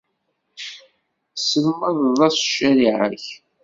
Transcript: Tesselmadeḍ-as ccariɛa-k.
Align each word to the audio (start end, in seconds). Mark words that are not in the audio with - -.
Tesselmadeḍ-as 1.35 2.37
ccariɛa-k. 2.47 3.23